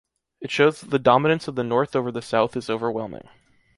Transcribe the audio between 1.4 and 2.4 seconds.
of the North over the